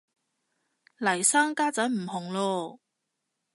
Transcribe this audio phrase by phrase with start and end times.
[0.97, 2.79] 嚟生家陣唔紅嚕